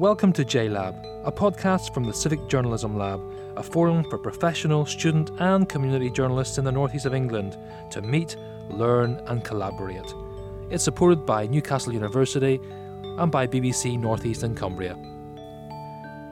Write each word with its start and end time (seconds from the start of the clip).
Welcome 0.00 0.32
to 0.32 0.46
JLab, 0.46 1.26
a 1.26 1.30
podcast 1.30 1.92
from 1.92 2.04
the 2.04 2.14
Civic 2.14 2.48
Journalism 2.48 2.96
Lab, 2.96 3.20
a 3.58 3.62
forum 3.62 4.02
for 4.08 4.16
professional, 4.16 4.86
student, 4.86 5.30
and 5.40 5.68
community 5.68 6.08
journalists 6.08 6.56
in 6.56 6.64
the 6.64 6.72
northeast 6.72 7.04
of 7.04 7.12
England 7.12 7.58
to 7.90 8.00
meet, 8.00 8.34
learn, 8.70 9.20
and 9.26 9.44
collaborate. 9.44 10.14
It's 10.70 10.82
supported 10.82 11.26
by 11.26 11.48
Newcastle 11.48 11.92
University 11.92 12.58
and 13.18 13.30
by 13.30 13.46
BBC 13.46 14.00
Northeast 14.00 14.42
and 14.42 14.56
Cumbria. 14.56 14.96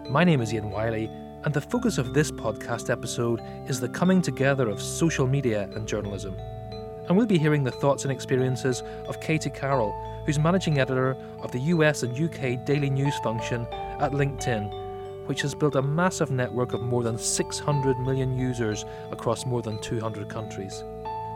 My 0.09 0.25
name 0.25 0.41
is 0.41 0.55
Ian 0.55 0.71
Wiley, 0.71 1.11
and 1.45 1.53
the 1.53 1.61
focus 1.61 1.99
of 1.99 2.15
this 2.15 2.31
podcast 2.31 2.89
episode 2.89 3.43
is 3.67 3.81
the 3.81 3.91
coming 3.91 4.23
together 4.23 4.71
of 4.71 4.81
social 4.81 5.27
media 5.27 5.69
and 5.75 5.87
journalism. 5.87 6.35
And 7.09 7.17
we'll 7.17 7.27
be 7.27 7.39
hearing 7.39 7.65
the 7.65 7.71
thoughts 7.71 8.05
and 8.05 8.13
experiences 8.13 8.83
of 9.07 9.21
Katie 9.21 9.49
Carroll, 9.49 9.95
who's 10.27 10.39
managing 10.39 10.79
editor 10.79 11.17
of 11.41 11.51
the 11.53 11.61
US 11.61 12.03
and 12.03 12.13
UK 12.13 12.67
daily 12.67 12.91
news 12.91 13.15
function 13.23 13.67
at 13.99 14.13
LinkedIn, 14.13 15.27
which 15.27 15.41
has 15.41 15.55
built 15.55 15.77
a 15.77 15.83
massive 15.83 16.31
network 16.31 16.75
of 16.75 16.83
more 16.83 17.03
than 17.03 17.17
600 17.17 17.99
million 18.01 18.39
users 18.39 18.85
across 19.11 19.47
more 19.47 19.63
than 19.63 19.81
200 19.81 20.29
countries. 20.29 20.85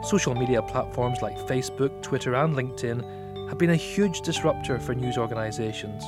Social 0.04 0.34
media 0.34 0.60
platforms 0.60 1.22
like 1.22 1.38
Facebook, 1.38 2.02
Twitter, 2.02 2.34
and 2.34 2.54
LinkedIn 2.54 3.48
have 3.48 3.56
been 3.56 3.70
a 3.70 3.76
huge 3.76 4.20
disruptor 4.20 4.78
for 4.78 4.94
news 4.94 5.16
organisations, 5.16 6.04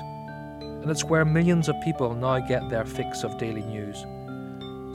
and 0.61 0.91
it's 0.91 1.05
where 1.05 1.25
millions 1.25 1.71
of 1.71 1.81
people 1.83 2.13
now 2.13 2.39
get 2.39 2.69
their 2.69 2.85
fix 2.85 3.25
of 3.25 3.39
daily 3.39 3.63
news. 3.63 4.05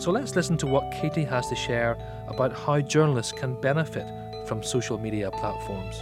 So 0.04 0.12
let's 0.12 0.36
listen 0.36 0.58
to 0.58 0.68
what 0.68 0.92
Katie 0.92 1.24
has 1.24 1.48
to 1.50 1.56
share 1.56 1.98
about 2.28 2.54
how 2.54 2.82
journalists 2.82 3.32
can 3.32 3.60
benefit 3.62 4.06
from 4.50 4.64
social 4.64 4.98
media 4.98 5.30
platforms. 5.32 6.02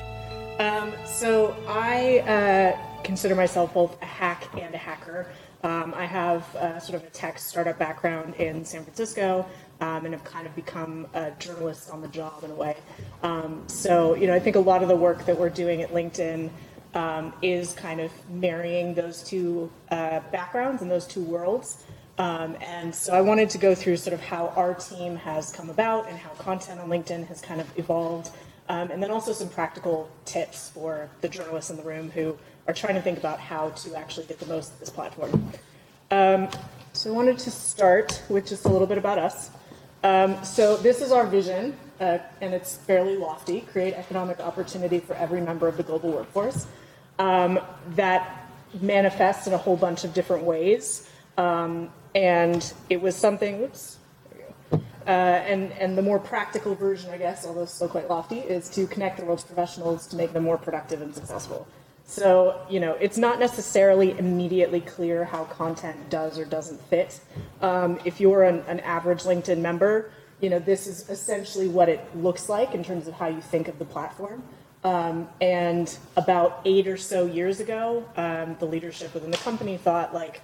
Um, 0.60 0.94
so 1.06 1.56
I 1.68 2.20
uh, 2.20 3.04
consider 3.04 3.36
myself 3.36 3.74
both 3.74 4.02
a 4.02 4.06
hack 4.06 4.48
and 4.60 4.74
a 4.74 4.78
hacker. 4.78 5.28
Um, 5.64 5.94
I 5.96 6.06
have 6.06 6.56
uh, 6.56 6.80
sort 6.80 7.02
of 7.02 7.08
a 7.08 7.12
tech 7.12 7.38
startup 7.38 7.78
background 7.78 8.36
in 8.36 8.64
San 8.64 8.84
Francisco 8.84 9.46
um, 9.82 10.06
and 10.06 10.14
have 10.14 10.24
kind 10.24 10.48
of 10.48 10.56
become 10.56 11.08
a 11.14 11.32
journalist 11.32 11.92
on 11.92 12.02
the 12.02 12.08
job 12.08 12.44
in 12.44 12.52
a 12.52 12.56
way. 12.56 12.78
Um, 13.22 13.64
so, 13.68 14.16
you 14.16 14.28
know, 14.28 14.34
I 14.34 14.40
think 14.40 14.56
a 14.56 14.60
lot 14.60 14.82
of 14.82 14.88
the 14.88 14.96
work 14.96 15.26
that 15.26 15.38
we're 15.38 15.50
doing 15.50 15.82
at 15.82 15.90
LinkedIn 15.90 16.50
um, 16.96 17.34
is 17.42 17.74
kind 17.74 18.00
of 18.00 18.12
marrying 18.30 18.94
those 18.94 19.22
two 19.24 19.70
uh, 19.92 20.22
backgrounds 20.32 20.82
and 20.82 20.90
those 20.90 21.06
two 21.06 21.22
worlds. 21.22 21.84
Um, 22.18 22.56
and 22.62 22.94
so 22.94 23.14
I 23.14 23.22
wanted 23.22 23.50
to 23.52 23.58
go 23.58 23.76
through 23.76 23.98
sort 23.98 24.14
of 24.14 24.22
how 24.22 24.48
our 24.56 24.74
team 24.74 25.16
has 25.18 25.52
come 25.52 25.70
about 25.70 26.10
and 26.10 26.18
how 26.18 26.30
content 26.32 26.80
on 26.80 26.90
LinkedIn 26.90 27.28
has 27.28 27.42
kind 27.42 27.62
of 27.62 27.68
evolved. 27.78 28.32
Um, 28.70 28.92
and 28.92 29.02
then 29.02 29.12
also 29.12 29.34
some 29.34 29.50
practical 29.50 30.10
tips 30.26 30.70
for 30.70 31.10
the 31.22 31.30
journalists 31.30 31.70
in 31.70 31.78
the 31.78 31.84
room 31.84 32.12
who 32.12 32.38
are 32.68 32.74
trying 32.74 32.96
to 32.96 33.02
think 33.02 33.18
about 33.18 33.40
how 33.40 33.70
to 33.70 33.96
actually 33.96 34.26
get 34.26 34.40
the 34.40 34.46
most 34.48 34.74
of 34.74 34.80
this 34.80 34.90
platform. 34.90 35.52
Um, 36.12 36.50
so 36.94 37.12
I 37.12 37.14
wanted 37.14 37.38
to 37.40 37.52
start 37.52 38.22
with 38.30 38.48
just 38.48 38.66
a 38.66 38.70
little 38.70 38.88
bit 38.88 38.98
about 38.98 39.20
us. 39.20 39.52
Um, 40.04 40.44
so 40.44 40.78
this 40.78 41.02
is 41.02 41.12
our 41.12 41.26
vision, 41.26 41.78
uh, 42.00 42.20
and 42.42 42.54
it's 42.54 42.76
fairly 42.76 43.18
lofty: 43.18 43.62
create 43.62 43.94
economic 43.94 44.40
opportunity 44.40 45.00
for 45.00 45.14
every 45.16 45.42
member 45.42 45.68
of 45.68 45.78
the 45.78 45.84
global 45.84 46.12
workforce. 46.12 46.66
Um, 47.20 47.60
that 47.96 48.50
manifests 48.82 49.48
in 49.48 49.54
a 49.54 49.58
whole 49.58 49.78
bunch 49.78 50.04
of 50.04 50.14
different 50.14 50.44
ways, 50.44 51.10
um, 51.38 51.90
and 52.18 52.74
it 52.90 53.00
was 53.00 53.16
something. 53.16 53.60
Whoops. 53.62 53.98
Uh, 54.72 54.80
and, 55.10 55.72
and 55.74 55.98
the 55.98 56.02
more 56.02 56.20
practical 56.20 56.76
version, 56.76 57.12
I 57.12 57.18
guess, 57.18 57.46
although 57.46 57.66
still 57.66 57.88
quite 57.88 58.10
lofty, 58.10 58.40
is 58.40 58.68
to 58.72 58.88
connect 58.88 59.18
the 59.20 59.24
world's 59.24 59.44
professionals 59.44 60.06
to 60.08 60.18
make 60.18 60.34
them 60.34 60.44
more 60.44 60.58
productive 60.58 61.02
and 61.02 61.16
successful. 61.16 61.66
So, 62.06 62.60
you 62.70 62.80
know, 62.82 62.94
it's 62.94 63.18
not 63.18 63.40
necessarily 63.40 64.18
immediately 64.18 64.82
clear 64.82 65.24
how 65.24 65.46
content 65.46 66.10
does 66.10 66.38
or 66.40 66.44
doesn't 66.44 66.82
fit. 66.90 67.22
Um, 67.62 68.00
if 68.04 68.20
you're 68.20 68.44
an, 68.44 68.64
an, 68.68 68.80
average 68.82 69.24
LinkedIn 69.24 69.60
member, 69.60 70.12
you 70.42 70.50
know, 70.50 70.60
this 70.60 70.88
is 70.88 71.10
essentially 71.10 71.68
what 71.68 71.88
it 71.88 72.02
looks 72.16 72.50
like 72.50 72.74
in 72.74 72.84
terms 72.84 73.08
of 73.08 73.14
how 73.14 73.28
you 73.28 73.42
think 73.42 73.68
of 73.68 73.80
the 73.80 73.86
platform. 73.86 74.44
Um, 74.84 75.30
and 75.40 75.98
about 76.18 76.62
eight 76.66 76.88
or 76.88 76.98
so 76.98 77.26
years 77.26 77.60
ago, 77.60 78.04
um, 78.18 78.58
the 78.60 78.66
leadership 78.66 79.14
within 79.14 79.32
the 79.32 79.38
company 79.38 79.78
thought 79.78 80.14
like 80.14 80.42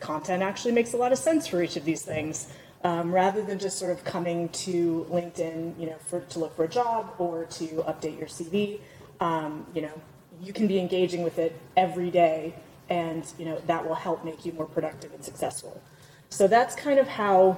content 0.00 0.42
actually 0.42 0.72
makes 0.72 0.92
a 0.92 0.96
lot 0.96 1.12
of 1.12 1.18
sense 1.18 1.46
for 1.46 1.62
each 1.62 1.76
of 1.76 1.84
these 1.84 2.02
things 2.02 2.52
um, 2.84 3.12
rather 3.12 3.42
than 3.42 3.58
just 3.58 3.78
sort 3.78 3.90
of 3.90 4.04
coming 4.04 4.48
to 4.50 5.06
LinkedIn, 5.10 5.78
you 5.78 5.86
know, 5.86 5.96
for, 6.06 6.20
to 6.20 6.38
look 6.38 6.54
for 6.54 6.64
a 6.64 6.68
job 6.68 7.14
or 7.18 7.44
to 7.46 7.66
update 7.88 8.18
your 8.18 8.28
CV. 8.28 8.80
Um, 9.20 9.66
you 9.74 9.82
know, 9.82 10.00
you 10.40 10.52
can 10.52 10.66
be 10.68 10.78
engaging 10.78 11.22
with 11.22 11.38
it 11.38 11.58
every 11.76 12.10
day, 12.10 12.54
and 12.88 13.26
you 13.38 13.44
know 13.44 13.60
that 13.66 13.86
will 13.86 13.96
help 13.96 14.24
make 14.24 14.46
you 14.46 14.52
more 14.52 14.66
productive 14.66 15.12
and 15.12 15.24
successful. 15.24 15.82
So 16.30 16.46
that's 16.46 16.76
kind 16.76 16.98
of 17.00 17.08
how 17.08 17.56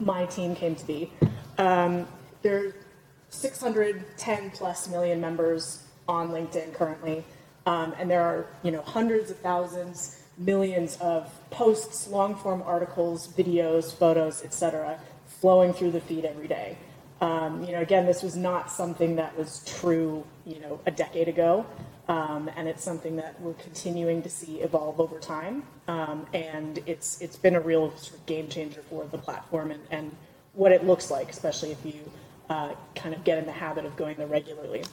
my 0.00 0.24
team 0.26 0.54
came 0.54 0.74
to 0.76 0.86
be. 0.86 1.12
Um, 1.58 2.06
there 2.42 2.58
are 2.58 2.74
610 3.30 4.50
plus 4.52 4.88
million 4.88 5.20
members 5.20 5.82
on 6.08 6.30
LinkedIn 6.30 6.72
currently, 6.72 7.24
um, 7.66 7.94
and 7.98 8.10
there 8.10 8.22
are 8.22 8.46
you 8.62 8.70
know 8.70 8.80
hundreds 8.80 9.30
of 9.30 9.36
thousands 9.38 10.22
millions 10.38 10.96
of 11.00 11.32
posts, 11.50 12.08
long 12.08 12.34
form 12.34 12.62
articles, 12.62 13.28
videos, 13.28 13.94
photos, 13.94 14.44
etc., 14.44 14.98
flowing 15.26 15.72
through 15.72 15.90
the 15.90 16.00
feed 16.00 16.24
every 16.24 16.48
day. 16.48 16.76
Um, 17.20 17.64
you 17.64 17.72
know, 17.72 17.80
again, 17.80 18.06
this 18.06 18.22
was 18.22 18.36
not 18.36 18.70
something 18.70 19.16
that 19.16 19.36
was 19.36 19.62
true, 19.66 20.24
you 20.46 20.60
know, 20.60 20.80
a 20.86 20.90
decade 20.90 21.26
ago, 21.28 21.66
um, 22.06 22.48
and 22.56 22.68
it's 22.68 22.84
something 22.84 23.16
that 23.16 23.40
we're 23.40 23.54
continuing 23.54 24.22
to 24.22 24.30
see 24.30 24.60
evolve 24.60 25.00
over 25.00 25.18
time. 25.18 25.64
Um, 25.88 26.26
and 26.32 26.78
it's 26.86 27.20
it's 27.20 27.36
been 27.36 27.56
a 27.56 27.60
real 27.60 27.90
sort 27.96 28.20
of 28.20 28.26
game 28.26 28.48
changer 28.48 28.82
for 28.88 29.04
the 29.06 29.18
platform 29.18 29.72
and, 29.72 29.82
and 29.90 30.16
what 30.54 30.72
it 30.72 30.84
looks 30.84 31.10
like, 31.10 31.28
especially 31.28 31.72
if 31.72 31.84
you 31.84 32.10
uh, 32.48 32.74
kind 32.94 33.14
of 33.14 33.24
get 33.24 33.38
in 33.38 33.46
the 33.46 33.52
habit 33.52 33.84
of 33.84 33.96
going 33.96 34.16
there 34.16 34.26
regularly. 34.26 34.84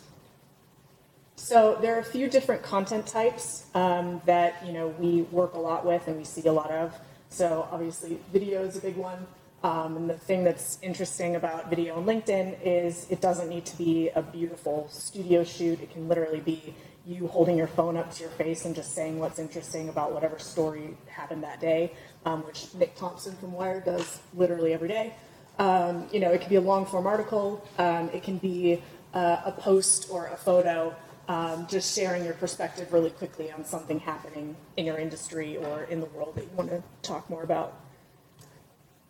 So 1.35 1.78
there 1.81 1.96
are 1.96 2.00
a 2.00 2.03
few 2.03 2.29
different 2.29 2.63
content 2.63 3.06
types 3.06 3.66
um, 3.75 4.22
that 4.25 4.66
you 4.66 4.72
know 4.72 4.88
we 5.00 5.23
work 5.23 5.53
a 5.53 5.59
lot 5.59 5.85
with 5.85 6.07
and 6.07 6.18
we 6.18 6.23
see 6.23 6.46
a 6.47 6.53
lot 6.53 6.72
of. 6.72 6.97
So 7.29 7.68
obviously, 7.72 8.19
video 8.31 8.63
is 8.63 8.78
a 8.78 8.81
big 8.81 8.96
one. 8.96 9.28
Um, 9.63 9.97
and 9.97 10.09
the 10.09 10.18
thing 10.18 10.44
that's 10.44 10.78
interesting 10.84 11.35
about 11.35 11.69
video 11.72 11.96
on 11.96 12.06
LinkedIn 12.06 12.57
is 12.63 13.07
it 13.09 13.19
doesn't 13.19 13.50
need 13.50 13.66
to 13.66 13.78
be 13.78 14.09
a 14.09 14.22
beautiful 14.22 14.88
studio 14.91 15.44
shoot. 15.44 15.81
It 15.81 15.91
can 15.91 16.07
literally 16.07 16.40
be 16.40 16.75
you 17.06 17.28
holding 17.28 17.57
your 17.57 17.67
phone 17.67 17.97
up 17.97 18.12
to 18.13 18.22
your 18.22 18.31
face 18.31 18.66
and 18.66 18.75
just 18.75 18.94
saying 18.94 19.19
what's 19.19 19.40
interesting 19.40 19.90
about 19.90 20.13
whatever 20.13 20.38
story 20.40 20.96
happened 21.07 21.44
that 21.44 21.59
day, 21.59 21.91
um, 22.25 22.44
which 22.46 22.73
Nick 22.75 22.96
Thompson 22.96 23.35
from 23.38 23.53
Wired 23.53 23.85
does 23.85 24.19
literally 24.35 24.73
every 24.73 24.88
day. 24.88 25.13
Um, 25.57 26.07
you 26.12 26.19
know, 26.19 26.31
it 26.31 26.41
can 26.41 26.50
be 26.50 26.56
a 26.56 26.62
long 26.62 26.85
form 26.85 27.07
article. 27.07 27.67
Um, 27.78 28.09
it 28.13 28.23
can 28.23 28.38
be 28.38 28.84
uh, 29.13 29.41
a 29.46 29.52
post 29.52 30.09
or 30.12 30.28
a 30.28 30.38
photo 30.38 30.96
um, 31.27 31.67
just 31.67 31.95
sharing 31.95 32.23
your 32.23 32.33
perspective 32.35 32.91
really 32.93 33.09
quickly 33.09 33.51
on 33.51 33.65
something 33.65 33.99
happening 33.99 34.55
in 34.77 34.85
your 34.85 34.97
industry 34.97 35.57
or 35.57 35.83
in 35.83 35.99
the 35.99 36.05
world 36.07 36.35
that 36.35 36.43
you 36.43 36.51
want 36.55 36.69
to 36.69 36.83
talk 37.01 37.29
more 37.29 37.43
about. 37.43 37.79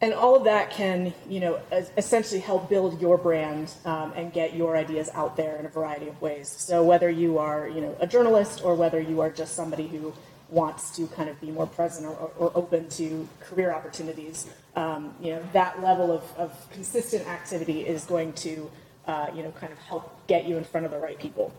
And 0.02 0.14
all 0.14 0.36
of 0.36 0.44
that 0.44 0.72
can, 0.72 1.14
you 1.28 1.40
know, 1.40 1.60
essentially 1.98 2.42
help 2.42 2.70
build 2.70 3.02
your 3.02 3.18
brand 3.18 3.74
um, 3.86 4.12
and 4.16 4.32
get 4.32 4.54
your 4.54 4.76
ideas 4.76 5.10
out 5.14 5.38
there 5.38 5.56
in 5.56 5.66
a 5.66 5.70
variety 5.70 6.08
of 6.08 6.22
ways. 6.22 6.50
So 6.50 6.84
whether 6.84 7.10
you 7.10 7.38
are, 7.38 7.68
you 7.70 7.82
know, 7.82 7.96
a 8.00 8.06
journalist 8.06 8.62
or 8.64 8.76
whether 8.76 9.00
you 9.00 9.22
are 9.22 9.30
just 9.30 9.56
somebody 9.56 9.88
who 9.88 10.14
wants 10.50 10.96
to 10.98 11.08
kind 11.08 11.30
of 11.30 11.40
be 11.40 11.50
more 11.50 11.66
present 11.66 12.06
or, 12.06 12.32
or 12.38 12.52
open 12.56 12.90
to 12.90 13.28
career 13.40 13.74
opportunities, 13.74 14.48
um, 14.76 15.16
you 15.22 15.32
know, 15.32 15.42
that 15.54 15.82
level 15.82 16.12
of, 16.12 16.24
of 16.38 16.70
consistent 16.72 17.26
activity 17.28 17.88
is 17.88 18.04
going 18.04 18.34
to, 18.34 18.70
uh, 19.08 19.28
you 19.34 19.44
know, 19.44 19.52
kind 19.52 19.72
of 19.72 19.80
help 19.80 20.28
get 20.28 20.46
you 20.46 20.58
in 20.58 20.64
front 20.66 20.86
of 20.86 20.92
the 20.92 21.00
right 21.00 21.18
people. 21.18 21.54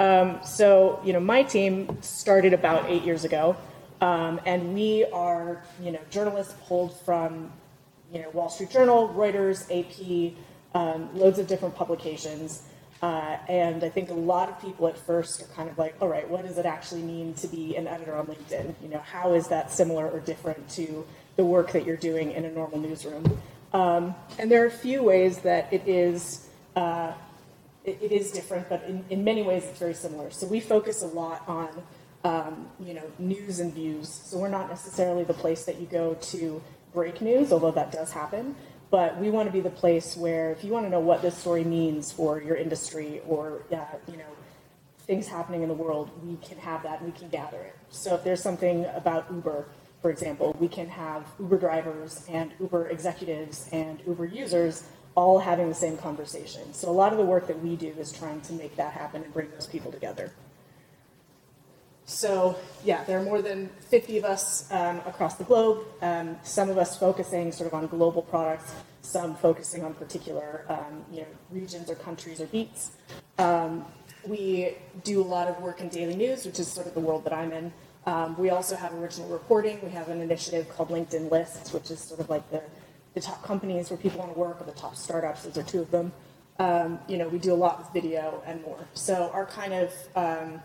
Um, 0.00 0.40
so, 0.44 1.00
you 1.04 1.12
know, 1.12 1.20
my 1.20 1.42
team 1.42 1.98
started 2.02 2.52
about 2.52 2.90
eight 2.90 3.04
years 3.04 3.24
ago, 3.24 3.56
um, 4.00 4.40
and 4.44 4.74
we 4.74 5.04
are, 5.12 5.62
you 5.80 5.92
know, 5.92 6.00
journalists 6.10 6.54
pulled 6.66 6.98
from, 7.00 7.52
you 8.12 8.20
know, 8.20 8.30
Wall 8.30 8.48
Street 8.48 8.70
Journal, 8.70 9.08
Reuters, 9.16 9.70
AP, 9.70 10.34
um, 10.74 11.16
loads 11.16 11.38
of 11.38 11.46
different 11.46 11.76
publications. 11.76 12.62
Uh, 13.02 13.36
and 13.48 13.84
I 13.84 13.90
think 13.90 14.10
a 14.10 14.14
lot 14.14 14.48
of 14.48 14.60
people 14.60 14.88
at 14.88 14.96
first 14.96 15.42
are 15.42 15.46
kind 15.54 15.68
of 15.68 15.78
like, 15.78 15.94
all 16.00 16.08
right, 16.08 16.28
what 16.28 16.46
does 16.46 16.58
it 16.58 16.66
actually 16.66 17.02
mean 17.02 17.34
to 17.34 17.46
be 17.46 17.76
an 17.76 17.86
editor 17.86 18.16
on 18.16 18.26
LinkedIn? 18.26 18.74
You 18.82 18.88
know, 18.88 19.00
how 19.00 19.34
is 19.34 19.48
that 19.48 19.70
similar 19.70 20.08
or 20.08 20.20
different 20.20 20.68
to 20.70 21.06
the 21.36 21.44
work 21.44 21.72
that 21.72 21.84
you're 21.84 21.96
doing 21.96 22.32
in 22.32 22.44
a 22.44 22.50
normal 22.50 22.78
newsroom? 22.78 23.40
Um, 23.72 24.14
and 24.38 24.50
there 24.50 24.62
are 24.62 24.68
a 24.68 24.70
few 24.70 25.02
ways 25.02 25.38
that 25.40 25.72
it 25.72 25.86
is 25.86 26.48
uh, 26.76 27.12
it, 27.84 27.98
it 28.00 28.12
is 28.12 28.30
different, 28.30 28.68
but 28.68 28.82
in, 28.84 29.04
in 29.10 29.24
many 29.24 29.42
ways 29.42 29.64
it's 29.64 29.78
very 29.78 29.94
similar. 29.94 30.30
So 30.30 30.46
we 30.46 30.60
focus 30.60 31.02
a 31.02 31.06
lot 31.06 31.42
on 31.46 31.68
um, 32.24 32.68
you 32.80 32.94
know 32.94 33.04
news 33.18 33.60
and 33.60 33.72
views. 33.72 34.08
So 34.08 34.38
we're 34.38 34.48
not 34.48 34.68
necessarily 34.68 35.24
the 35.24 35.34
place 35.34 35.64
that 35.64 35.80
you 35.80 35.86
go 35.86 36.14
to 36.14 36.62
break 36.92 37.20
news, 37.20 37.52
although 37.52 37.72
that 37.72 37.92
does 37.92 38.12
happen. 38.12 38.56
But 38.90 39.18
we 39.18 39.30
want 39.30 39.48
to 39.48 39.52
be 39.52 39.60
the 39.60 39.70
place 39.70 40.16
where 40.16 40.52
if 40.52 40.62
you 40.62 40.72
want 40.72 40.86
to 40.86 40.90
know 40.90 41.00
what 41.00 41.20
this 41.20 41.36
story 41.36 41.64
means 41.64 42.12
for 42.12 42.40
your 42.40 42.56
industry 42.56 43.20
or 43.26 43.62
uh, 43.72 43.84
you 44.10 44.16
know 44.16 44.24
things 45.00 45.28
happening 45.28 45.62
in 45.62 45.68
the 45.68 45.74
world, 45.74 46.10
we 46.24 46.36
can 46.36 46.56
have 46.58 46.82
that 46.82 47.00
and 47.00 47.12
we 47.12 47.18
can 47.18 47.28
gather 47.28 47.58
it. 47.58 47.76
So 47.90 48.14
if 48.14 48.24
there's 48.24 48.42
something 48.42 48.86
about 48.94 49.26
Uber, 49.30 49.66
for 50.00 50.10
example, 50.10 50.56
we 50.58 50.68
can 50.68 50.88
have 50.88 51.26
Uber 51.38 51.58
drivers 51.58 52.24
and 52.28 52.52
Uber 52.58 52.88
executives 52.88 53.68
and 53.72 54.00
Uber 54.06 54.26
users 54.26 54.84
all 55.14 55.38
having 55.38 55.68
the 55.68 55.74
same 55.74 55.96
conversation. 55.96 56.72
So 56.74 56.90
a 56.90 56.92
lot 56.92 57.12
of 57.12 57.18
the 57.18 57.24
work 57.24 57.46
that 57.46 57.60
we 57.60 57.76
do 57.76 57.88
is 57.98 58.12
trying 58.12 58.40
to 58.42 58.52
make 58.52 58.76
that 58.76 58.92
happen 58.92 59.22
and 59.22 59.32
bring 59.32 59.50
those 59.50 59.66
people 59.66 59.92
together. 59.92 60.32
So 62.06 62.56
yeah, 62.84 63.04
there 63.04 63.18
are 63.18 63.22
more 63.22 63.40
than 63.40 63.70
50 63.88 64.18
of 64.18 64.24
us 64.24 64.70
um, 64.70 64.98
across 65.06 65.36
the 65.36 65.44
globe. 65.44 65.86
Um, 66.02 66.36
some 66.42 66.68
of 66.68 66.76
us 66.76 66.98
focusing 66.98 67.50
sort 67.52 67.66
of 67.68 67.74
on 67.74 67.86
global 67.86 68.22
products, 68.22 68.74
some 69.02 69.34
focusing 69.36 69.84
on 69.84 69.94
particular 69.94 70.64
um, 70.68 71.04
you 71.10 71.20
know, 71.20 71.26
regions 71.50 71.88
or 71.90 71.94
countries 71.94 72.40
or 72.40 72.46
beats. 72.46 72.90
Um, 73.38 73.86
we 74.26 74.76
do 75.02 75.20
a 75.20 75.24
lot 75.24 75.48
of 75.48 75.60
work 75.60 75.80
in 75.80 75.88
daily 75.88 76.16
news, 76.16 76.44
which 76.44 76.58
is 76.58 76.70
sort 76.70 76.86
of 76.86 76.94
the 76.94 77.00
world 77.00 77.24
that 77.24 77.32
I'm 77.32 77.52
in. 77.52 77.72
Um, 78.06 78.36
we 78.36 78.50
also 78.50 78.76
have 78.76 78.92
original 78.94 79.28
reporting. 79.28 79.78
We 79.82 79.90
have 79.90 80.08
an 80.08 80.20
initiative 80.20 80.68
called 80.68 80.90
LinkedIn 80.90 81.30
Lists, 81.30 81.72
which 81.72 81.90
is 81.90 82.00
sort 82.00 82.20
of 82.20 82.28
like 82.28 82.48
the, 82.50 82.62
the 83.14 83.20
top 83.20 83.42
companies 83.42 83.90
where 83.90 83.96
people 83.96 84.18
want 84.18 84.32
to 84.32 84.38
work, 84.38 84.60
or 84.60 84.64
the 84.64 84.72
top 84.72 84.96
startups. 84.96 85.44
Those 85.44 85.58
are 85.58 85.62
two 85.62 85.80
of 85.80 85.90
them. 85.90 86.12
Um, 86.58 86.98
you 87.08 87.16
know, 87.16 87.28
we 87.28 87.38
do 87.38 87.52
a 87.52 87.56
lot 87.56 87.78
with 87.78 87.92
video 87.92 88.42
and 88.46 88.62
more. 88.62 88.78
So 88.94 89.30
our 89.32 89.46
kind 89.46 89.72
of 89.72 89.92
um, 90.14 90.60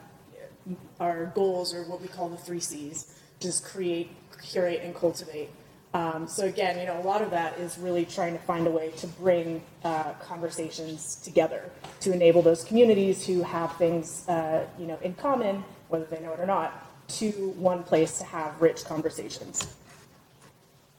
our 1.00 1.28
goals 1.28 1.74
are 1.74 1.84
what 1.84 2.02
we 2.02 2.08
call 2.08 2.30
the 2.30 2.38
three 2.38 2.60
C's: 2.60 3.20
just 3.40 3.64
create, 3.64 4.12
curate, 4.42 4.82
and 4.84 4.94
cultivate. 4.96 5.50
Um, 5.94 6.28
so 6.28 6.46
again, 6.46 6.80
you 6.80 6.86
know, 6.86 7.00
a 7.00 7.02
lot 7.02 7.24
of 7.24 7.32
that 7.32 7.58
is 7.58 7.80
really 7.80 8.06
trying 8.06 8.34
to 8.34 8.40
find 8.44 8.68
a 8.68 8.70
way 8.70 8.92
to 8.98 9.08
bring 9.08 9.64
uh, 9.84 10.14
conversations 10.22 11.16
together 11.16 11.72
to 12.02 12.14
enable 12.14 12.44
those 12.44 12.64
communities 12.64 13.26
who 13.26 13.42
have 13.42 13.76
things, 13.78 14.28
uh, 14.30 14.68
you 14.78 14.86
know, 14.86 15.00
in 15.02 15.16
common, 15.16 15.64
whether 15.88 16.06
they 16.06 16.20
know 16.20 16.34
it 16.34 16.40
or 16.40 16.46
not, 16.46 16.86
to 17.08 17.32
one 17.58 17.82
place 17.82 18.20
to 18.20 18.24
have 18.24 18.62
rich 18.62 18.86
conversations. 18.86 19.76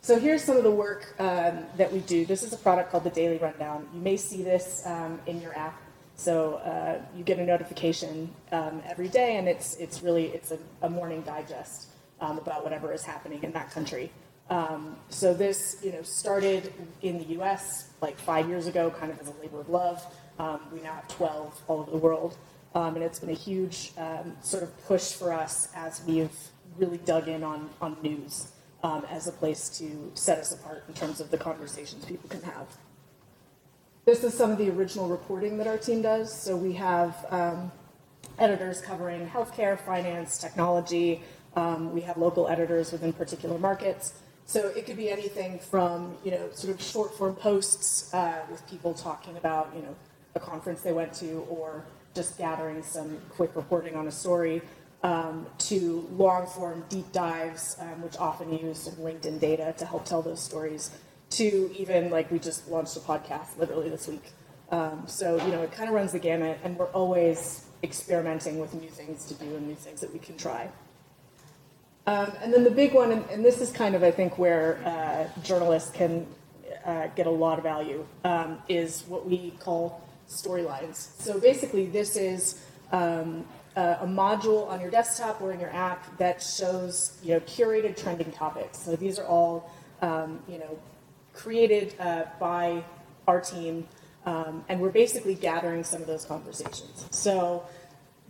So 0.03 0.19
here's 0.19 0.43
some 0.43 0.57
of 0.57 0.65
the 0.65 0.71
work 0.71 1.15
um, 1.19 1.67
that 1.77 1.93
we 1.93 1.99
do. 2.01 2.25
This 2.25 2.43
is 2.43 2.55
a 2.55 2.57
product 2.57 2.91
called 2.91 3.05
the 3.05 3.11
Daily 3.11 3.37
Rundown. 3.37 3.87
You 3.93 4.01
may 4.01 4.17
see 4.17 4.43
this 4.43 4.83
um, 4.87 5.21
in 5.27 5.43
your 5.43 5.57
app. 5.57 5.79
So 6.17 6.55
uh, 6.55 7.03
you 7.15 7.23
get 7.23 7.39
a 7.39 7.45
notification 7.45 8.35
um, 8.51 8.83
every 8.89 9.09
day, 9.09 9.37
and 9.37 9.47
it's 9.47 9.77
it's 9.77 10.03
really 10.03 10.29
it's 10.29 10.53
a, 10.53 10.59
a 10.81 10.89
morning 10.89 11.21
digest 11.21 11.89
um, 12.21 12.39
about 12.39 12.65
whatever 12.65 12.95
is 12.95 13.03
happening 13.03 13.43
in 13.43 13.53
that 13.53 13.71
country. 13.73 14.11
Um, 14.49 14.97
so 15.11 15.35
this, 15.35 15.77
you 15.83 15.93
know, 15.93 16.03
started 16.03 16.73
in 17.03 17.19
the 17.19 17.25
U.S. 17.37 17.91
like 18.01 18.19
five 18.19 18.49
years 18.49 18.67
ago, 18.67 18.91
kind 18.91 19.13
of 19.13 19.21
as 19.21 19.29
a 19.29 19.35
labor 19.43 19.61
of 19.61 19.69
love. 19.69 20.03
Um, 20.39 20.61
we 20.73 20.81
now 20.81 20.95
have 20.95 21.09
12 21.09 21.63
all 21.69 21.81
over 21.81 21.91
the 21.91 21.99
world, 21.99 22.39
and 22.75 22.97
it's 22.97 23.19
been 23.19 23.31
a 23.31 23.35
huge 23.35 23.93
sort 24.41 24.63
of 24.63 24.87
push 24.87 25.13
for 25.13 25.31
us 25.31 25.69
as 25.75 26.03
we've 26.07 26.37
really 26.79 26.99
dug 26.99 27.29
in 27.29 27.45
on 27.45 27.69
on 27.83 27.99
news 28.03 28.49
um, 28.83 29.05
as 29.11 29.27
a 29.27 29.33
place 29.33 29.69
to 29.79 30.11
set 30.15 30.39
us 30.39 30.53
apart 30.53 30.85
in 30.89 30.95
terms 30.95 31.21
of 31.21 31.31
the 31.31 31.39
conversations 31.39 32.05
people 32.05 32.29
can 32.29 32.43
have. 32.43 32.67
This 34.07 34.25
is 34.25 34.35
some 34.35 34.51
of 34.51 34.59
the 34.59 34.71
original 34.71 35.09
reporting 35.09 35.59
that 35.59 35.67
our 35.67 35.79
team 35.79 36.03
does. 36.03 36.33
So 36.33 36.57
we 36.57 36.73
have 36.75 37.27
um, 37.31 37.71
editors 38.39 38.81
covering 38.81 39.29
healthcare, 39.29 39.79
finance, 39.79 40.39
technology. 40.39 41.23
we 41.93 42.01
have 42.01 42.17
local 42.17 42.49
editors 42.49 42.93
within 42.93 43.13
particular 43.13 43.59
markets. 43.59 44.15
So 44.47 44.69
it 44.69 44.85
could 44.85 44.97
be 44.97 45.11
anything 45.11 45.61
from, 45.61 46.17
you 46.25 46.33
know, 46.33 46.49
sort 46.53 46.75
of 46.75 46.83
short 46.83 47.17
form 47.17 47.37
posts 47.37 48.13
uh, 48.13 48.43
with 48.51 48.67
people 48.69 48.95
talking 48.95 49.37
about, 49.37 49.71
you 49.77 49.83
know, 49.83 49.95
a 50.35 50.41
conference 50.41 50.81
they 50.81 50.93
went 50.93 51.13
to 51.15 51.47
or 51.49 51.85
just 52.15 52.37
gathering 52.37 52.83
some 52.83 53.19
quick 53.29 53.55
reporting 53.55 53.95
on 53.95 54.09
a 54.09 54.11
story 54.11 54.61
um, 55.03 55.47
to 55.59 56.09
long 56.13 56.47
form 56.47 56.85
deep 56.89 57.11
dives, 57.13 57.77
um, 57.81 58.03
which 58.03 58.17
often 58.19 58.53
use 58.57 58.89
LinkedIn 59.01 59.41
data 59.41 59.75
to 59.79 59.87
help 59.87 60.05
tell 60.05 60.23
those 60.23 60.41
stories, 60.41 60.91
to 61.31 61.71
even 61.77 62.11
like 62.11 62.31
we 62.31 62.39
just 62.39 62.69
launched 62.69 62.97
a 62.97 63.01
podcast 63.01 63.59
literally 63.59 63.89
this 63.89 64.09
week. 64.09 64.33
Um, 64.71 65.05
so, 65.07 65.37
you 65.45 65.53
know, 65.53 65.63
it 65.63 65.73
kind 65.73 65.89
of 65.89 65.95
runs 65.95 66.13
the 66.13 66.19
gamut, 66.19 66.59
and 66.63 66.77
we're 66.77 66.87
always 66.87 67.67
experimenting 67.83 68.59
with 68.59 68.75
new 68.75 68.89
things 68.89 69.25
to 69.27 69.35
do 69.35 69.57
and 69.57 69.67
new 69.67 69.75
things 69.75 70.01
that 70.01 70.13
we 70.13 70.19
can 70.19 70.37
try. 70.37 70.69
Um, 72.07 72.33
and 72.43 72.53
then 72.53 72.65
the 72.65 72.71
big 72.71 72.95
one, 72.95 73.13
and, 73.13 73.25
and, 73.31 73.45
this 73.45 73.61
is 73.61 73.71
kind 73.71 73.95
of, 73.95 74.03
I 74.03 74.11
think, 74.11 74.39
where 74.39 74.81
uh, 74.85 75.41
journalists 75.43 75.91
can 75.91 76.27
uh, 76.85 77.09
get 77.09 77.27
a 77.27 77.31
lot 77.31 77.59
of 77.59 77.65
value, 77.65 78.07
um, 78.25 78.59
is 78.69 79.05
what 79.07 79.27
we 79.27 79.53
call 79.61 80.03
storylines. 80.29 81.21
So 81.21 81.39
basically, 81.39 81.87
this 81.87 82.17
is 82.17 82.61
um, 82.93 83.45
a, 83.77 83.99
a, 84.03 84.07
module 84.07 84.69
on 84.69 84.81
your 84.81 84.91
desktop 84.91 85.41
or 85.41 85.53
in 85.53 85.61
your 85.61 85.73
app 85.75 86.17
that 86.19 86.43
shows, 86.43 87.19
you 87.23 87.35
know, 87.35 87.41
curated 87.41 88.01
trending 88.01 88.33
topics. 88.33 88.79
So 88.79 88.97
these 88.97 89.19
are 89.19 89.27
all, 89.27 89.71
um, 90.03 90.41
you 90.49 90.59
know, 90.59 90.79
created 91.33 91.95
uh, 92.01 92.25
by 92.39 92.85
our 93.29 93.41
team, 93.41 93.87
um, 94.27 94.65
and 94.69 94.81
we're 94.81 94.91
basically 94.91 95.35
gathering 95.35 95.85
some 95.85 96.01
of 96.01 96.07
those 96.07 96.25
conversations. 96.25 97.07
So 97.11 97.65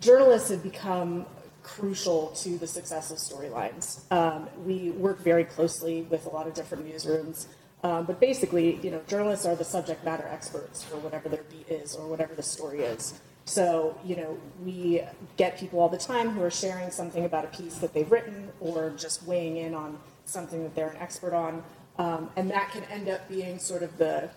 journalists 0.00 0.50
have 0.50 0.62
become 0.62 1.26
crucial 1.62 2.28
to 2.28 2.58
the 2.58 2.66
success 2.66 3.10
of 3.10 3.18
storylines. 3.18 4.10
Um, 4.12 4.48
we 4.64 4.90
work 4.90 5.20
very 5.20 5.44
closely 5.44 6.02
with 6.02 6.26
a 6.26 6.30
lot 6.30 6.46
of 6.46 6.54
different 6.54 6.86
newsrooms, 6.86 7.46
um, 7.82 8.04
but 8.04 8.20
basically, 8.20 8.76
you 8.82 8.90
know, 8.90 9.00
journalists 9.06 9.46
are 9.46 9.56
the 9.56 9.64
subject 9.64 10.04
matter 10.04 10.26
experts 10.28 10.82
for 10.82 10.96
whatever 10.96 11.28
their 11.28 11.44
beat 11.44 11.68
is 11.68 11.94
or 11.96 12.06
whatever 12.06 12.34
the 12.34 12.42
story 12.42 12.80
is. 12.80 13.14
So, 13.44 13.98
you 14.04 14.16
know, 14.16 14.38
we 14.64 15.02
get 15.36 15.58
people 15.58 15.80
all 15.80 15.88
the 15.88 15.98
time 15.98 16.30
who 16.30 16.42
are 16.42 16.50
sharing 16.50 16.90
something 16.90 17.24
about 17.24 17.44
a 17.44 17.48
piece 17.48 17.76
that 17.78 17.92
they've 17.92 18.10
written 18.10 18.50
or 18.60 18.90
just 18.96 19.24
weighing 19.24 19.56
in 19.56 19.74
on 19.74 19.98
something 20.24 20.62
that 20.62 20.74
they're 20.74 20.90
an 20.90 20.98
expert 20.98 21.34
on, 21.34 21.62
um, 21.98 22.30
and 22.36 22.50
that 22.50 22.70
can 22.70 22.84
end 22.84 23.08
up 23.08 23.28
being 23.28 23.58
sort 23.58 23.82
of 23.82 23.96
the 23.98 24.30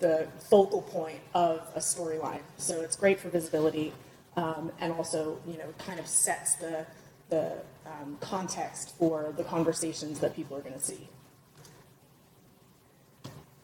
the 0.00 0.28
focal 0.50 0.82
point 0.82 1.18
of 1.34 1.66
a 1.74 1.80
storyline. 1.80 2.42
So 2.58 2.82
it's 2.82 2.94
great 2.94 3.18
for 3.18 3.30
visibility 3.30 3.92
um, 4.36 4.70
and 4.80 4.92
also, 4.92 5.40
you 5.46 5.56
know, 5.58 5.72
kind 5.78 5.98
of 5.98 6.06
sets 6.06 6.56
the, 6.56 6.86
the 7.30 7.52
um, 7.86 8.18
context 8.20 8.96
for 8.98 9.32
the 9.36 9.44
conversations 9.44 10.20
that 10.20 10.36
people 10.36 10.56
are 10.56 10.60
going 10.60 10.74
to 10.74 10.80
see. 10.80 11.08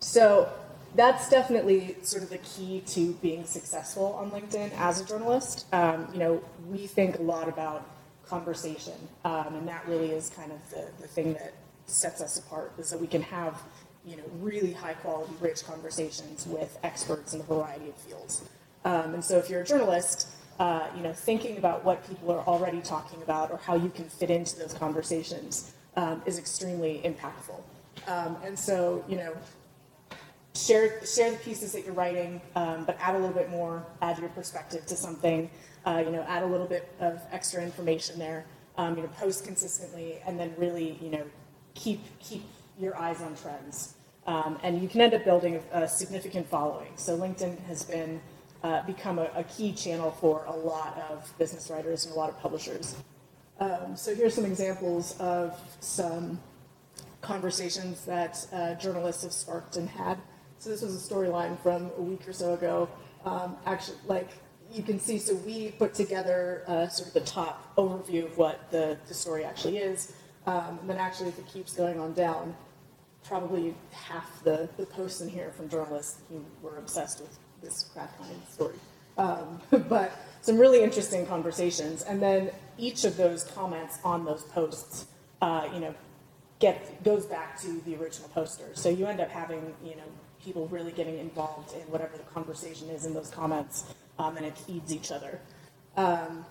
So 0.00 0.48
that's 0.94 1.28
definitely 1.28 1.96
sort 2.02 2.22
of 2.22 2.30
the 2.30 2.38
key 2.38 2.82
to 2.86 3.12
being 3.14 3.44
successful 3.44 4.14
on 4.14 4.30
LinkedIn 4.30 4.70
as 4.78 5.00
a 5.00 5.04
journalist. 5.04 5.66
Um, 5.72 6.08
you 6.12 6.18
know, 6.18 6.42
we 6.68 6.86
think 6.86 7.18
a 7.18 7.22
lot 7.22 7.48
about 7.48 7.88
conversation, 8.26 8.94
um, 9.24 9.54
and 9.54 9.68
that 9.68 9.86
really 9.88 10.10
is 10.10 10.30
kind 10.30 10.52
of 10.52 10.70
the, 10.70 10.86
the 11.00 11.08
thing 11.08 11.34
that 11.34 11.54
sets 11.86 12.20
us 12.20 12.38
apart, 12.38 12.72
is 12.78 12.90
that 12.90 13.00
we 13.00 13.06
can 13.06 13.22
have, 13.22 13.60
you 14.06 14.16
know, 14.16 14.22
really 14.40 14.72
high 14.72 14.94
quality, 14.94 15.32
rich 15.40 15.64
conversations 15.64 16.46
with 16.46 16.78
experts 16.82 17.34
in 17.34 17.40
a 17.40 17.44
variety 17.44 17.88
of 17.88 17.96
fields. 17.96 18.48
Um, 18.84 19.14
and 19.14 19.24
so 19.24 19.38
if 19.38 19.50
you're 19.50 19.62
a 19.62 19.66
journalist, 19.66 20.28
uh, 20.58 20.86
you 20.96 21.02
know, 21.02 21.12
thinking 21.12 21.58
about 21.58 21.84
what 21.84 22.06
people 22.08 22.30
are 22.30 22.46
already 22.46 22.80
talking 22.80 23.20
about 23.22 23.50
or 23.50 23.58
how 23.58 23.74
you 23.74 23.90
can 23.90 24.04
fit 24.04 24.30
into 24.30 24.56
those 24.56 24.72
conversations 24.74 25.72
um, 25.96 26.22
is 26.26 26.38
extremely 26.38 27.00
impactful. 27.04 27.60
Um, 28.06 28.36
and 28.44 28.58
so, 28.58 29.04
you 29.08 29.16
know, 29.16 29.34
share 30.54 31.04
share 31.04 31.30
the 31.30 31.36
pieces 31.38 31.72
that 31.72 31.84
you're 31.84 31.94
writing, 31.94 32.40
um, 32.54 32.84
but 32.84 32.96
add 33.00 33.14
a 33.14 33.18
little 33.18 33.34
bit 33.34 33.50
more, 33.50 33.84
add 34.02 34.18
your 34.18 34.28
perspective 34.30 34.86
to 34.86 34.96
something. 34.96 35.50
Uh, 35.86 36.02
you 36.04 36.10
know, 36.10 36.24
add 36.28 36.42
a 36.42 36.46
little 36.46 36.66
bit 36.66 36.90
of 37.00 37.20
extra 37.30 37.62
information 37.62 38.18
there. 38.18 38.46
Um, 38.76 38.96
you 38.96 39.02
know, 39.02 39.08
post 39.18 39.44
consistently, 39.44 40.18
and 40.26 40.38
then 40.38 40.54
really, 40.56 40.98
you 41.00 41.10
know, 41.10 41.24
keep 41.74 42.00
keep 42.18 42.42
your 42.78 42.96
eyes 42.96 43.20
on 43.20 43.36
trends. 43.36 43.94
Um, 44.26 44.58
and 44.62 44.80
you 44.80 44.88
can 44.88 45.00
end 45.00 45.14
up 45.14 45.24
building 45.24 45.60
a, 45.72 45.82
a 45.82 45.88
significant 45.88 46.48
following. 46.48 46.92
So 46.96 47.16
LinkedIn 47.18 47.62
has 47.66 47.84
been 47.84 48.20
uh, 48.62 48.82
become 48.84 49.18
a, 49.18 49.30
a, 49.36 49.44
key 49.44 49.72
channel 49.72 50.10
for 50.10 50.44
a 50.46 50.56
lot 50.56 50.96
of 51.10 51.30
business 51.38 51.68
writers 51.68 52.06
and 52.06 52.14
a 52.14 52.18
lot 52.18 52.30
of 52.30 52.40
publishers. 52.40 52.96
Um, 53.60 53.94
so 53.94 54.14
here's 54.14 54.34
some 54.34 54.46
examples 54.46 55.16
of 55.20 55.60
some 55.80 56.40
conversations 57.20 58.06
that 58.06 58.46
uh, 58.52 58.74
journalists 58.74 59.22
have 59.22 59.32
sparked 59.32 59.76
and 59.76 59.88
had. 59.88 60.18
So 60.64 60.70
this 60.70 60.80
was 60.80 60.94
a 60.96 61.14
storyline 61.14 61.60
from 61.60 61.90
a 61.98 62.00
week 62.00 62.26
or 62.26 62.32
so 62.32 62.54
ago. 62.54 62.88
Um, 63.26 63.54
actually, 63.66 63.98
like 64.06 64.30
you 64.72 64.82
can 64.82 64.98
see, 64.98 65.18
so 65.18 65.34
we 65.34 65.72
put 65.72 65.92
together 65.92 66.64
uh, 66.66 66.88
sort 66.88 67.08
of 67.08 67.12
the 67.12 67.20
top 67.20 67.76
overview 67.76 68.24
of 68.24 68.38
what 68.38 68.70
the, 68.70 68.96
the 69.06 69.12
story 69.12 69.44
actually 69.44 69.76
is. 69.76 70.14
Um, 70.46 70.78
and 70.80 70.88
then 70.88 70.96
actually, 70.96 71.28
if 71.28 71.38
it 71.38 71.46
keeps 71.48 71.74
going 71.74 72.00
on 72.00 72.14
down, 72.14 72.56
probably 73.24 73.74
half 73.92 74.42
the, 74.42 74.66
the 74.78 74.86
posts 74.86 75.20
in 75.20 75.28
here 75.28 75.52
from 75.54 75.68
journalists 75.68 76.22
who 76.30 76.42
were 76.62 76.78
obsessed 76.78 77.20
with 77.20 77.38
this 77.62 77.90
Heinz 77.94 78.48
story. 78.48 78.76
Um, 79.18 79.60
but 79.90 80.12
some 80.40 80.56
really 80.56 80.82
interesting 80.82 81.26
conversations. 81.26 82.04
And 82.04 82.22
then 82.22 82.52
each 82.78 83.04
of 83.04 83.18
those 83.18 83.44
comments 83.44 83.98
on 84.02 84.24
those 84.24 84.44
posts, 84.44 85.08
uh, 85.42 85.68
you 85.74 85.80
know, 85.80 85.94
get 86.58 87.04
goes 87.04 87.26
back 87.26 87.60
to 87.60 87.82
the 87.82 87.96
original 87.96 88.30
poster. 88.30 88.70
So 88.72 88.88
you 88.88 89.04
end 89.04 89.20
up 89.20 89.28
having, 89.28 89.74
you 89.84 89.96
know, 89.96 90.04
people 90.44 90.68
really 90.68 90.92
getting 90.92 91.18
involved 91.18 91.72
in 91.74 91.80
whatever 91.92 92.16
the 92.16 92.24
conversation 92.24 92.88
is 92.90 93.04
in 93.06 93.14
those 93.14 93.30
comments, 93.30 93.84
um, 94.18 94.36
and 94.36 94.46
it 94.46 94.56
feeds 94.58 94.92
each 94.92 95.10
other. 95.12 95.40
um, 95.96 96.44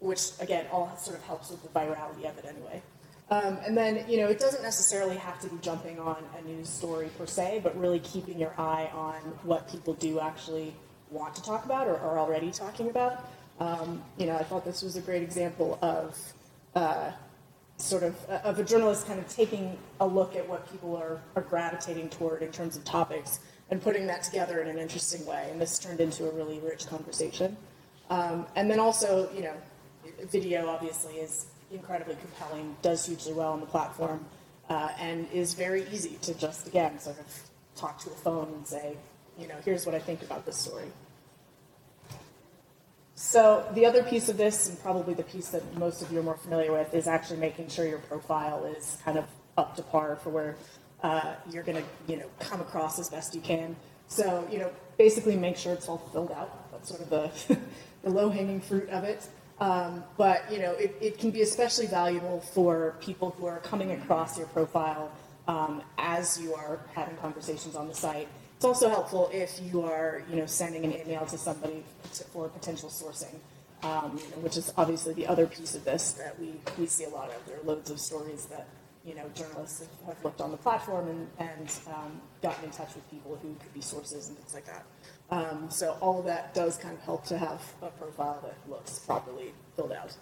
which 0.00 0.30
again 0.40 0.66
all 0.72 0.96
sort 0.96 1.16
of 1.18 1.24
helps 1.24 1.50
with 1.50 1.62
the 1.62 1.68
virality 1.68 2.28
of 2.28 2.38
it 2.38 2.44
anyway. 2.48 2.82
Um, 3.30 3.58
and 3.66 3.76
then, 3.76 4.04
you 4.08 4.18
know, 4.18 4.28
it 4.28 4.38
doesn't 4.38 4.62
necessarily 4.62 5.16
have 5.16 5.38
to 5.40 5.48
be 5.48 5.58
jumping 5.60 5.98
on 5.98 6.16
a 6.38 6.48
news 6.48 6.68
story 6.68 7.10
per 7.18 7.26
se, 7.26 7.60
but 7.62 7.78
really 7.78 7.98
keeping 8.00 8.38
your 8.38 8.54
eye 8.58 8.88
on 8.94 9.16
what 9.42 9.70
people 9.70 9.92
do 9.94 10.18
actually 10.18 10.74
want 11.10 11.34
to 11.34 11.42
talk 11.42 11.66
about 11.66 11.88
or 11.88 11.98
are 11.98 12.18
already 12.18 12.50
talking 12.50 12.88
about. 12.88 13.28
Um, 13.60 14.02
you 14.16 14.26
know, 14.26 14.36
I 14.36 14.44
thought 14.44 14.64
this 14.64 14.82
was 14.82 14.96
a 14.96 15.02
great 15.02 15.22
example 15.22 15.78
of 15.82 16.16
uh, 16.74 17.10
sort 17.78 18.02
of 18.02 18.14
of 18.26 18.58
a 18.58 18.64
journalist 18.64 19.06
kind 19.06 19.18
of 19.18 19.28
taking 19.28 19.78
a 20.00 20.06
look 20.06 20.36
at 20.36 20.46
what 20.48 20.70
people 20.70 20.96
are, 20.96 21.20
are 21.36 21.42
gravitating 21.42 22.08
toward 22.10 22.42
in 22.42 22.50
terms 22.50 22.76
of 22.76 22.84
topics 22.84 23.40
and 23.70 23.80
putting 23.82 24.06
that 24.06 24.22
together 24.22 24.60
in 24.60 24.68
an 24.68 24.78
interesting 24.78 25.24
way. 25.26 25.48
And 25.50 25.60
this 25.60 25.78
turned 25.78 26.00
into 26.00 26.28
a 26.28 26.32
really 26.32 26.58
rich 26.58 26.86
conversation. 26.86 27.56
Um, 28.10 28.46
and 28.56 28.70
then 28.70 28.80
also, 28.80 29.30
you 29.34 29.42
know, 29.42 29.54
video 30.30 30.68
obviously 30.68 31.14
is 31.16 31.46
incredibly 31.70 32.16
compelling, 32.16 32.74
does 32.82 33.06
hugely 33.06 33.32
well 33.32 33.52
on 33.52 33.60
the 33.60 33.66
platform, 33.66 34.24
uh, 34.70 34.88
and 34.98 35.28
is 35.32 35.54
very 35.54 35.86
easy 35.92 36.18
to 36.22 36.34
just, 36.34 36.66
again, 36.66 36.98
sort 36.98 37.18
of 37.18 37.42
talk 37.76 38.00
to 38.00 38.10
a 38.10 38.14
phone 38.14 38.48
and 38.54 38.66
say, 38.66 38.96
you 39.38 39.46
know, 39.46 39.54
here's 39.64 39.84
what 39.86 39.94
I 39.94 39.98
think 39.98 40.22
about 40.22 40.46
this 40.46 40.56
story. 40.56 40.86
So 43.20 43.66
the 43.74 43.84
other 43.84 44.04
piece 44.04 44.28
of 44.28 44.36
this, 44.36 44.68
and 44.68 44.80
probably 44.80 45.12
the 45.12 45.24
piece 45.24 45.48
that 45.48 45.76
most 45.76 46.02
of 46.02 46.12
you 46.12 46.20
are 46.20 46.22
more 46.22 46.36
familiar 46.36 46.70
with, 46.70 46.94
is 46.94 47.08
actually 47.08 47.40
making 47.40 47.66
sure 47.66 47.84
your 47.84 47.98
profile 47.98 48.64
is 48.64 48.96
kind 49.04 49.18
of 49.18 49.24
up 49.56 49.74
to 49.74 49.82
par 49.82 50.14
for 50.22 50.30
where 50.30 50.54
uh, 51.02 51.34
you're 51.50 51.64
going 51.64 51.82
to, 51.82 52.12
you 52.12 52.16
know, 52.16 52.26
come 52.38 52.60
across 52.60 52.96
as 53.00 53.08
best 53.08 53.34
you 53.34 53.40
can. 53.40 53.74
So, 54.06 54.46
you 54.52 54.60
know, 54.60 54.70
basically 54.98 55.36
make 55.36 55.56
sure 55.56 55.72
it's 55.72 55.88
all 55.88 55.98
filled 56.12 56.30
out. 56.30 56.70
That's 56.70 56.90
sort 56.90 57.00
of 57.00 57.10
the, 57.10 57.58
the 58.04 58.10
low-hanging 58.10 58.60
fruit 58.60 58.88
of 58.90 59.02
it. 59.02 59.26
Um, 59.58 60.04
but 60.16 60.44
you 60.52 60.60
know, 60.60 60.74
it, 60.74 60.96
it, 61.00 61.18
can 61.18 61.32
be 61.32 61.42
especially 61.42 61.86
valuable 61.86 62.38
for 62.38 62.94
people 63.00 63.34
who 63.36 63.46
are 63.46 63.58
coming 63.58 63.90
across 63.90 64.38
your 64.38 64.46
profile 64.46 65.10
um, 65.48 65.82
as 65.98 66.40
you 66.40 66.54
are 66.54 66.78
having 66.94 67.16
conversations 67.16 67.74
on 67.74 67.88
the 67.88 67.94
site. 67.96 68.28
It's 68.58 68.64
also 68.64 68.88
helpful 68.88 69.30
if 69.32 69.60
you 69.62 69.82
are, 69.82 70.24
you 70.28 70.34
know, 70.34 70.46
sending 70.46 70.84
an 70.84 70.92
email 70.92 71.24
to 71.26 71.38
somebody 71.38 71.84
for 72.32 72.48
potential 72.48 72.88
sourcing, 72.88 73.36
um, 73.84 74.18
you 74.18 74.28
know, 74.30 74.38
which 74.42 74.56
is 74.56 74.72
obviously 74.76 75.14
the 75.14 75.28
other 75.28 75.46
piece 75.46 75.76
of 75.76 75.84
this 75.84 76.10
that 76.14 76.36
we, 76.40 76.54
we 76.76 76.86
see 76.86 77.04
a 77.04 77.08
lot 77.08 77.30
of. 77.30 77.36
There 77.46 77.56
are 77.56 77.62
loads 77.62 77.88
of 77.88 78.00
stories 78.00 78.46
that 78.46 78.66
you 79.04 79.14
know 79.14 79.30
journalists 79.32 79.78
have, 79.78 80.08
have 80.08 80.24
looked 80.24 80.40
on 80.40 80.50
the 80.50 80.56
platform 80.56 81.06
and, 81.06 81.28
and 81.38 81.72
um, 81.86 82.20
gotten 82.42 82.64
in 82.64 82.72
touch 82.72 82.96
with 82.96 83.08
people 83.12 83.38
who 83.40 83.54
could 83.62 83.72
be 83.72 83.80
sources 83.80 84.26
and 84.28 84.36
things 84.36 84.52
like 84.52 84.66
that. 84.66 84.84
Um, 85.30 85.68
so 85.70 85.96
all 86.00 86.18
of 86.18 86.24
that 86.24 86.52
does 86.52 86.78
kind 86.78 86.94
of 86.94 87.00
help 87.02 87.24
to 87.26 87.38
have 87.38 87.62
a 87.80 87.90
profile 87.90 88.42
that 88.42 88.56
looks 88.68 88.98
properly 88.98 89.52
filled 89.76 89.92
out. 89.92 90.16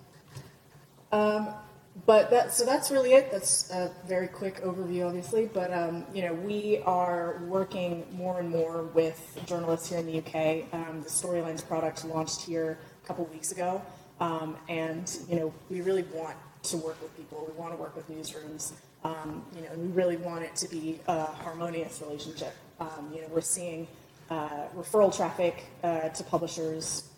But 2.05 2.31
that, 2.31 2.53
so 2.53 2.67
that's 2.67 2.91
really 2.91 3.15
it. 3.15 3.31
That's 3.31 3.71
a 3.71 3.91
very 4.07 4.29
quick 4.29 4.63
overview, 4.63 5.07
obviously. 5.07 5.47
But 5.47 5.73
um, 5.73 6.05
you 6.13 6.23
know, 6.23 6.35
we 6.35 6.83
are 6.85 7.41
working 7.47 8.07
more 8.13 8.39
and 8.39 8.51
more 8.51 8.83
with 8.95 9.39
journalists 9.47 9.89
here 9.89 9.99
in 9.99 10.07
the 10.07 10.19
UK. 10.19 10.73
Um, 10.75 11.01
the 11.03 11.09
Storylines 11.09 11.67
product 11.67 12.05
launched 12.05 12.43
here 12.43 12.79
a 13.03 13.07
couple 13.07 13.25
weeks 13.27 13.51
ago, 13.51 13.81
um, 14.21 14.57
and 14.69 15.19
you 15.29 15.37
know, 15.37 15.55
we 15.71 15.81
really 15.81 16.05
want 16.13 16.37
to 16.65 16.77
work 16.77 17.01
with 17.01 17.17
people. 17.17 17.47
We 17.51 17.59
want 17.59 17.73
to 17.73 17.79
work 17.79 17.97
with 17.97 18.11
newsrooms. 18.11 18.73
Um, 19.03 19.45
you 19.55 19.63
know, 19.63 19.71
we 19.77 19.89
really 19.89 20.17
want 20.17 20.45
it 20.45 20.55
to 20.57 20.69
be 20.69 21.01
a 21.07 21.25
harmonious 21.25 22.03
relationship. 22.03 22.55
Um, 22.79 23.11
you 23.15 23.23
know, 23.23 23.29
we're 23.31 23.41
seeing 23.41 23.87
uh, 24.29 24.67
referral 24.77 25.17
traffic 25.17 25.65
uh, 25.83 26.09
to 26.11 26.25
publishers 26.25 27.09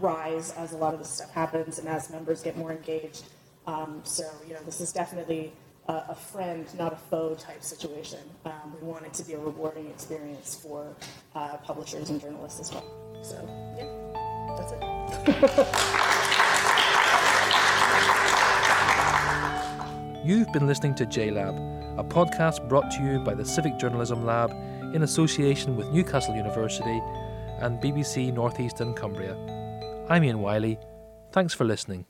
rise 0.00 0.52
as 0.52 0.72
a 0.72 0.76
lot 0.76 0.92
of 0.92 0.98
this 0.98 1.08
stuff 1.08 1.32
happens 1.32 1.78
and 1.78 1.88
as 1.88 2.10
members 2.10 2.42
get 2.42 2.56
more 2.56 2.72
engaged. 2.72 3.24
Um, 3.66 4.00
so, 4.04 4.24
you 4.46 4.54
know, 4.54 4.60
this 4.64 4.80
is 4.80 4.92
definitely 4.92 5.52
a, 5.88 6.04
a, 6.10 6.14
friend, 6.14 6.66
not 6.78 6.92
a 6.92 6.96
foe 6.96 7.34
type 7.34 7.62
situation. 7.62 8.20
Um, 8.44 8.74
we 8.80 8.86
want 8.86 9.04
it 9.06 9.14
to 9.14 9.24
be 9.24 9.32
a 9.32 9.38
rewarding 9.38 9.88
experience 9.88 10.54
for 10.54 10.94
uh, 11.34 11.56
publishers 11.58 12.10
and 12.10 12.20
journalists 12.20 12.60
as 12.60 12.72
well. 12.72 12.84
So, 13.22 13.36
yeah, 13.76 13.86
that's 14.56 14.72
it. 14.72 14.82
You've 20.26 20.52
been 20.52 20.66
listening 20.66 20.94
to 20.96 21.06
JLab, 21.06 21.98
a 21.98 22.04
podcast 22.04 22.68
brought 22.68 22.90
to 22.92 23.02
you 23.02 23.20
by 23.20 23.34
the 23.34 23.44
Civic 23.44 23.78
Journalism 23.78 24.26
Lab 24.26 24.50
in 24.92 25.02
association 25.02 25.76
with 25.76 25.88
Newcastle 25.92 26.34
University 26.34 27.00
and 27.60 27.80
BBC 27.80 28.32
Northeast 28.32 28.80
and 28.80 28.96
Cumbria. 28.96 29.36
I'm 30.08 30.24
Ian 30.24 30.40
Wiley. 30.40 30.78
Thanks 31.32 31.54
for 31.54 31.64
listening. 31.64 32.06